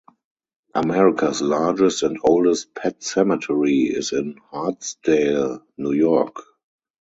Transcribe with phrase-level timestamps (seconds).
[0.73, 6.37] America's largest and oldest pet cemetery is in Hartsdale, New York.